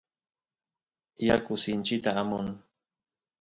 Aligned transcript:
yaku 1.27 1.53
sinchita 1.63 2.11
amun 2.21 2.47